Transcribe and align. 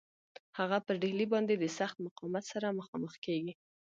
هغه 0.57 0.77
پر 0.85 0.95
ډهلي 1.01 1.25
باندي 1.33 1.55
د 1.59 1.65
سخت 1.79 1.95
مقاومت 2.05 2.43
سره 2.51 2.75
مخامخ 2.79 3.13
کیږي. 3.25 3.53